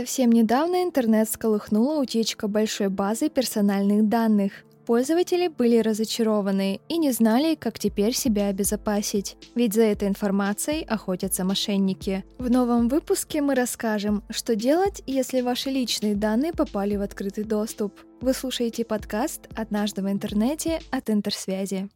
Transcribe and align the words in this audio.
Совсем 0.00 0.30
недавно 0.30 0.84
интернет 0.84 1.28
сколыхнула 1.28 2.00
утечка 2.00 2.46
большой 2.46 2.88
базы 2.88 3.28
персональных 3.28 4.08
данных. 4.08 4.52
Пользователи 4.86 5.48
были 5.48 5.78
разочарованы 5.78 6.80
и 6.88 6.98
не 6.98 7.10
знали, 7.10 7.56
как 7.56 7.80
теперь 7.80 8.14
себя 8.14 8.46
обезопасить, 8.46 9.36
ведь 9.56 9.74
за 9.74 9.82
этой 9.82 10.06
информацией 10.06 10.84
охотятся 10.84 11.42
мошенники. 11.42 12.24
В 12.38 12.48
новом 12.48 12.88
выпуске 12.88 13.42
мы 13.42 13.56
расскажем, 13.56 14.22
что 14.30 14.54
делать, 14.54 15.02
если 15.04 15.40
ваши 15.40 15.68
личные 15.70 16.14
данные 16.14 16.52
попали 16.52 16.94
в 16.94 17.02
открытый 17.02 17.42
доступ. 17.42 17.92
Вы 18.20 18.34
слушаете 18.34 18.84
подкаст 18.84 19.48
«Однажды 19.56 20.02
в 20.02 20.08
интернете» 20.08 20.78
от 20.92 21.10
Интерсвязи. 21.10 21.88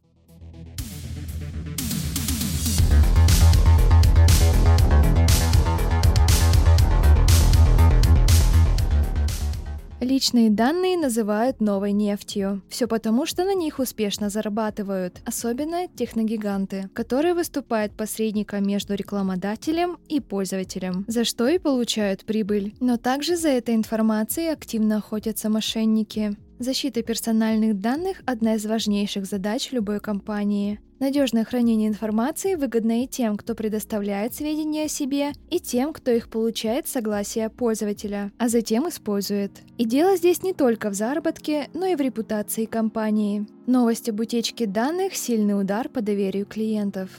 Личные 10.23 10.49
данные 10.49 10.95
называют 10.95 11.59
новой 11.59 11.91
нефтью. 11.91 12.61
Все 12.69 12.87
потому, 12.87 13.25
что 13.25 13.43
на 13.43 13.53
них 13.53 13.79
успешно 13.79 14.29
зарабатывают, 14.29 15.21
особенно 15.25 15.89
техногиганты, 15.89 16.89
которые 16.93 17.33
выступают 17.33 17.91
посредником 17.97 18.65
между 18.65 18.95
рекламодателем 18.95 19.97
и 20.07 20.21
пользователем, 20.21 21.03
за 21.09 21.25
что 21.25 21.49
и 21.49 21.59
получают 21.59 22.23
прибыль. 22.23 22.73
Но 22.79 22.95
также 22.95 23.35
за 23.35 23.49
этой 23.49 23.75
информацией 23.75 24.47
активно 24.47 24.99
охотятся 24.99 25.49
мошенники. 25.49 26.37
Защита 26.63 27.03
персональных 27.03 27.81
данных– 27.81 28.21
одна 28.25 28.55
из 28.55 28.65
важнейших 28.65 29.25
задач 29.25 29.73
любой 29.73 29.99
компании. 29.99 30.79
Надежное 30.99 31.43
хранение 31.43 31.89
информации 31.89 32.55
выгодно 32.55 33.03
и 33.03 33.07
тем, 33.07 33.35
кто 33.35 33.53
предоставляет 33.53 34.33
сведения 34.33 34.85
о 34.85 34.87
себе, 34.87 35.33
и 35.49 35.59
тем, 35.59 35.91
кто 35.91 36.11
их 36.11 36.29
получает 36.29 36.87
с 36.87 36.91
согласия 36.93 37.49
пользователя, 37.49 38.31
а 38.37 38.47
затем 38.47 38.87
использует. 38.87 39.51
И 39.77 39.83
дело 39.83 40.15
здесь 40.15 40.41
не 40.41 40.53
только 40.53 40.89
в 40.89 40.93
заработке, 40.93 41.67
но 41.73 41.85
и 41.85 41.95
в 41.95 41.99
репутации 41.99 42.63
компании. 42.63 43.45
Новость 43.67 44.07
об 44.07 44.21
утечке 44.21 44.65
данных– 44.65 45.13
сильный 45.15 45.59
удар 45.59 45.89
по 45.89 46.01
доверию 46.01 46.45
клиентов. 46.45 47.09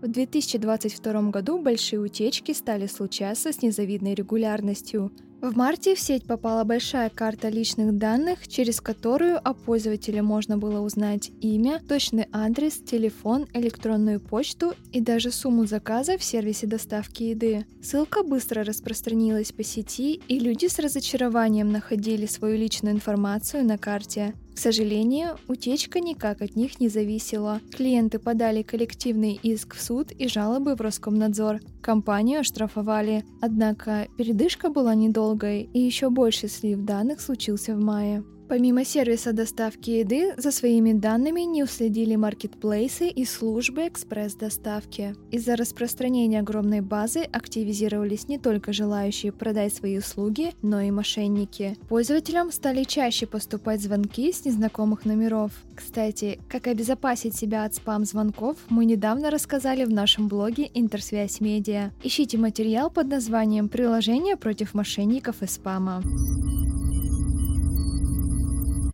В 0.00 0.06
2022 0.06 1.30
году 1.30 1.58
большие 1.58 1.98
утечки 1.98 2.52
стали 2.52 2.86
случаться 2.86 3.52
с 3.52 3.62
незавидной 3.62 4.14
регулярностью. 4.14 5.10
В 5.42 5.56
марте 5.56 5.96
в 5.96 5.98
сеть 5.98 6.24
попала 6.24 6.62
большая 6.62 7.10
карта 7.10 7.48
личных 7.48 7.98
данных, 7.98 8.46
через 8.46 8.80
которую 8.80 9.40
о 9.44 9.54
пользователе 9.54 10.22
можно 10.22 10.56
было 10.56 10.78
узнать 10.78 11.32
имя, 11.40 11.80
точный 11.88 12.28
адрес, 12.30 12.74
телефон, 12.74 13.48
электронную 13.52 14.20
почту 14.20 14.74
и 14.92 15.00
даже 15.00 15.32
сумму 15.32 15.66
заказа 15.66 16.16
в 16.16 16.22
сервисе 16.22 16.68
доставки 16.68 17.24
еды. 17.24 17.66
Ссылка 17.82 18.22
быстро 18.22 18.62
распространилась 18.62 19.50
по 19.50 19.64
сети, 19.64 20.22
и 20.28 20.38
люди 20.38 20.66
с 20.68 20.78
разочарованием 20.78 21.72
находили 21.72 22.26
свою 22.26 22.56
личную 22.56 22.94
информацию 22.94 23.64
на 23.64 23.78
карте. 23.78 24.34
К 24.54 24.58
сожалению, 24.58 25.38
утечка 25.48 26.00
никак 26.00 26.42
от 26.42 26.56
них 26.56 26.78
не 26.78 26.88
зависела. 26.88 27.60
Клиенты 27.72 28.18
подали 28.18 28.62
коллективный 28.62 29.40
иск 29.42 29.74
в 29.74 29.82
суд 29.82 30.12
и 30.12 30.28
жалобы 30.28 30.74
в 30.74 30.80
Роскомнадзор. 30.80 31.60
Компанию 31.80 32.40
оштрафовали. 32.40 33.24
Однако 33.40 34.08
передышка 34.16 34.68
была 34.68 34.94
недолгой, 34.94 35.68
и 35.72 35.80
еще 35.80 36.10
больше 36.10 36.48
слив 36.48 36.80
данных 36.80 37.20
случился 37.20 37.74
в 37.74 37.80
мае. 37.80 38.22
Помимо 38.52 38.84
сервиса 38.84 39.32
доставки 39.32 39.88
еды, 39.88 40.34
за 40.36 40.50
своими 40.50 40.92
данными 40.92 41.40
не 41.40 41.62
уследили 41.62 42.16
маркетплейсы 42.16 43.08
и 43.08 43.24
службы 43.24 43.88
экспресс-доставки. 43.88 45.16
Из-за 45.30 45.56
распространения 45.56 46.40
огромной 46.40 46.82
базы 46.82 47.20
активизировались 47.20 48.28
не 48.28 48.38
только 48.38 48.74
желающие 48.74 49.32
продать 49.32 49.72
свои 49.72 49.96
услуги, 49.96 50.52
но 50.60 50.82
и 50.82 50.90
мошенники. 50.90 51.78
Пользователям 51.88 52.52
стали 52.52 52.84
чаще 52.84 53.26
поступать 53.26 53.80
звонки 53.80 54.30
с 54.30 54.44
незнакомых 54.44 55.06
номеров. 55.06 55.52
Кстати, 55.74 56.38
как 56.50 56.66
обезопасить 56.66 57.34
себя 57.34 57.64
от 57.64 57.74
спам-звонков, 57.74 58.58
мы 58.68 58.84
недавно 58.84 59.30
рассказали 59.30 59.86
в 59.86 59.90
нашем 59.90 60.28
блоге 60.28 60.70
Интерсвязь 60.74 61.40
Медиа. 61.40 61.90
Ищите 62.02 62.36
материал 62.36 62.90
под 62.90 63.06
названием 63.06 63.70
«Приложение 63.70 64.36
против 64.36 64.74
мошенников 64.74 65.42
и 65.42 65.46
спама». 65.46 66.02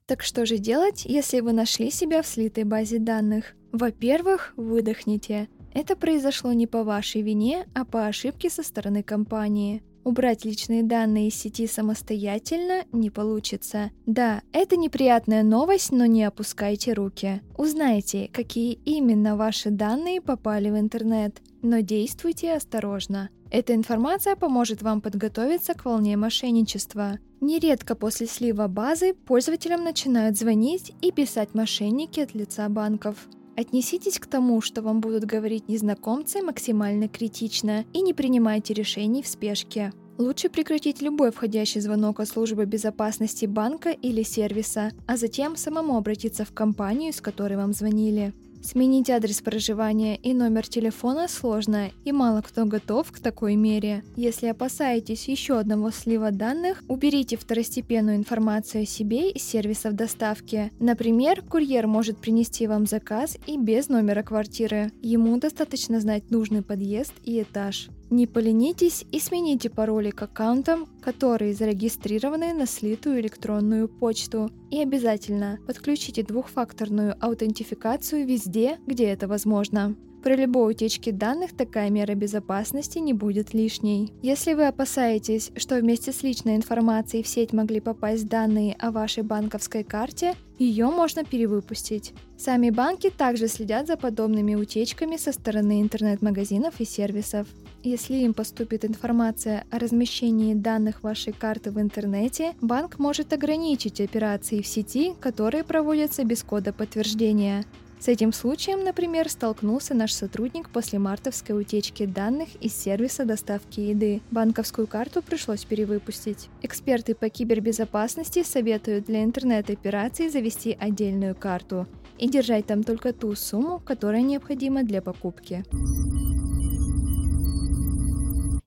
Так 0.08 0.22
что 0.22 0.46
же 0.46 0.56
делать, 0.56 1.04
если 1.04 1.40
вы 1.40 1.52
нашли 1.52 1.90
себя 1.90 2.22
в 2.22 2.26
слитой 2.26 2.64
базе 2.64 2.98
данных? 2.98 3.54
Во-первых, 3.72 4.54
выдохните. 4.56 5.50
Это 5.74 5.96
произошло 5.96 6.54
не 6.54 6.66
по 6.66 6.82
вашей 6.82 7.20
вине, 7.20 7.66
а 7.74 7.84
по 7.84 8.06
ошибке 8.06 8.48
со 8.48 8.62
стороны 8.62 9.02
компании. 9.02 9.82
Убрать 10.04 10.46
личные 10.46 10.82
данные 10.82 11.28
из 11.28 11.34
сети 11.34 11.66
самостоятельно 11.66 12.84
не 12.90 13.10
получится. 13.10 13.90
Да, 14.06 14.40
это 14.54 14.78
неприятная 14.78 15.42
новость, 15.42 15.92
но 15.92 16.06
не 16.06 16.24
опускайте 16.24 16.94
руки. 16.94 17.42
Узнайте, 17.58 18.30
какие 18.32 18.78
именно 18.86 19.36
ваши 19.36 19.68
данные 19.68 20.22
попали 20.22 20.70
в 20.70 20.78
интернет, 20.78 21.42
но 21.60 21.80
действуйте 21.80 22.54
осторожно. 22.54 23.28
Эта 23.50 23.74
информация 23.74 24.36
поможет 24.36 24.82
вам 24.82 25.00
подготовиться 25.00 25.72
к 25.74 25.84
волне 25.84 26.16
мошенничества. 26.16 27.18
Нередко 27.40 27.94
после 27.94 28.26
слива 28.26 28.68
базы 28.68 29.14
пользователям 29.14 29.84
начинают 29.84 30.36
звонить 30.36 30.92
и 31.00 31.12
писать 31.12 31.54
мошенники 31.54 32.20
от 32.20 32.34
лица 32.34 32.68
банков. 32.68 33.28
Отнеситесь 33.56 34.18
к 34.18 34.26
тому, 34.26 34.60
что 34.60 34.82
вам 34.82 35.00
будут 35.00 35.24
говорить 35.24 35.68
незнакомцы 35.68 36.42
максимально 36.42 37.08
критично 37.08 37.84
и 37.92 38.02
не 38.02 38.12
принимайте 38.12 38.74
решений 38.74 39.22
в 39.22 39.26
спешке. 39.26 39.92
Лучше 40.18 40.48
прекратить 40.48 41.00
любой 41.00 41.30
входящий 41.30 41.80
звонок 41.80 42.20
от 42.20 42.28
службы 42.28 42.66
безопасности 42.66 43.46
банка 43.46 43.90
или 43.90 44.22
сервиса, 44.22 44.90
а 45.06 45.16
затем 45.16 45.56
самому 45.56 45.96
обратиться 45.96 46.44
в 46.44 46.52
компанию, 46.52 47.12
с 47.12 47.20
которой 47.20 47.56
вам 47.56 47.72
звонили. 47.72 48.34
Сменить 48.62 49.10
адрес 49.10 49.40
проживания 49.40 50.16
и 50.16 50.34
номер 50.34 50.66
телефона 50.66 51.28
сложно, 51.28 51.90
и 52.04 52.12
мало 52.12 52.42
кто 52.42 52.64
готов 52.66 53.10
к 53.12 53.18
такой 53.18 53.56
мере. 53.56 54.02
Если 54.16 54.46
опасаетесь 54.46 55.28
еще 55.28 55.58
одного 55.58 55.90
слива 55.90 56.30
данных, 56.30 56.82
уберите 56.88 57.36
второстепенную 57.36 58.16
информацию 58.16 58.82
о 58.82 58.86
себе 58.86 59.30
из 59.30 59.42
сервисов 59.42 59.94
доставки. 59.94 60.72
Например, 60.80 61.42
курьер 61.42 61.86
может 61.86 62.18
принести 62.18 62.66
вам 62.66 62.86
заказ 62.86 63.36
и 63.46 63.56
без 63.56 63.88
номера 63.88 64.22
квартиры. 64.22 64.92
Ему 65.02 65.38
достаточно 65.38 66.00
знать 66.00 66.30
нужный 66.30 66.62
подъезд 66.62 67.14
и 67.24 67.42
этаж. 67.42 67.88
Не 68.10 68.26
поленитесь 68.26 69.04
и 69.12 69.20
смените 69.20 69.68
пароли 69.68 70.10
к 70.10 70.22
аккаунтам, 70.22 70.86
которые 71.02 71.52
зарегистрированы 71.52 72.54
на 72.54 72.66
слитую 72.66 73.20
электронную 73.20 73.88
почту. 73.88 74.50
И 74.70 74.80
обязательно 74.80 75.58
подключите 75.66 76.22
двухфакторную 76.22 77.16
аутентификацию 77.20 78.26
везде, 78.26 78.78
где 78.86 79.08
это 79.08 79.28
возможно. 79.28 79.94
При 80.22 80.34
любой 80.34 80.72
утечке 80.72 81.12
данных 81.12 81.56
такая 81.56 81.90
мера 81.90 82.14
безопасности 82.14 82.98
не 82.98 83.12
будет 83.12 83.54
лишней. 83.54 84.12
Если 84.20 84.54
вы 84.54 84.66
опасаетесь, 84.66 85.52
что 85.56 85.76
вместе 85.76 86.12
с 86.12 86.22
личной 86.22 86.56
информацией 86.56 87.22
в 87.22 87.28
сеть 87.28 87.52
могли 87.52 87.80
попасть 87.80 88.26
данные 88.26 88.74
о 88.80 88.90
вашей 88.90 89.22
банковской 89.22 89.84
карте, 89.84 90.34
ее 90.58 90.86
можно 90.86 91.24
перевыпустить. 91.24 92.14
Сами 92.36 92.70
банки 92.70 93.10
также 93.10 93.46
следят 93.46 93.86
за 93.86 93.96
подобными 93.96 94.56
утечками 94.56 95.16
со 95.16 95.32
стороны 95.32 95.80
интернет-магазинов 95.80 96.80
и 96.80 96.84
сервисов. 96.84 97.46
Если 97.84 98.16
им 98.16 98.34
поступит 98.34 98.84
информация 98.84 99.64
о 99.70 99.78
размещении 99.78 100.52
данных 100.54 101.04
вашей 101.04 101.32
карты 101.32 101.70
в 101.70 101.80
интернете, 101.80 102.54
банк 102.60 102.98
может 102.98 103.32
ограничить 103.32 104.00
операции 104.00 104.62
в 104.62 104.66
сети, 104.66 105.14
которые 105.20 105.62
проводятся 105.62 106.24
без 106.24 106.42
кода 106.42 106.72
подтверждения. 106.72 107.64
С 108.00 108.08
этим 108.08 108.32
случаем, 108.32 108.84
например, 108.84 109.28
столкнулся 109.28 109.94
наш 109.94 110.12
сотрудник 110.12 110.70
после 110.70 110.98
мартовской 110.98 111.60
утечки 111.60 112.04
данных 112.04 112.48
из 112.60 112.74
сервиса 112.74 113.24
доставки 113.24 113.80
еды. 113.80 114.22
Банковскую 114.30 114.86
карту 114.86 115.22
пришлось 115.22 115.64
перевыпустить. 115.64 116.48
Эксперты 116.62 117.14
по 117.14 117.28
кибербезопасности 117.28 118.42
советуют 118.42 119.06
для 119.06 119.24
интернет-операций 119.24 120.28
завести 120.30 120.76
отдельную 120.78 121.34
карту 121.34 121.86
и 122.18 122.28
держать 122.28 122.66
там 122.66 122.82
только 122.82 123.12
ту 123.12 123.34
сумму, 123.34 123.80
которая 123.84 124.22
необходима 124.22 124.82
для 124.84 125.00
покупки. 125.00 125.64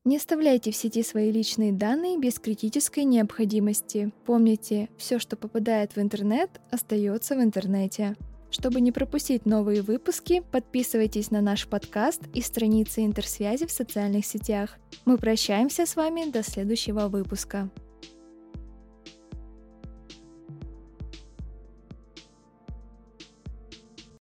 Не 0.03 0.17
оставляйте 0.17 0.71
в 0.71 0.75
сети 0.75 1.03
свои 1.03 1.31
личные 1.31 1.71
данные 1.71 2.17
без 2.17 2.39
критической 2.39 3.03
необходимости. 3.03 4.11
Помните, 4.25 4.89
все, 4.97 5.19
что 5.19 5.35
попадает 5.35 5.95
в 5.95 5.99
интернет, 5.99 6.59
остается 6.71 7.35
в 7.35 7.43
интернете. 7.43 8.15
Чтобы 8.49 8.81
не 8.81 8.91
пропустить 8.91 9.45
новые 9.45 9.83
выпуски, 9.83 10.41
подписывайтесь 10.51 11.29
на 11.29 11.41
наш 11.41 11.67
подкаст 11.67 12.23
и 12.33 12.41
страницы 12.41 13.05
интерсвязи 13.05 13.67
в 13.67 13.71
социальных 13.71 14.25
сетях. 14.25 14.79
Мы 15.05 15.19
прощаемся 15.19 15.85
с 15.85 15.95
вами 15.95 16.31
до 16.31 16.41
следующего 16.41 17.07
выпуска. 17.07 17.69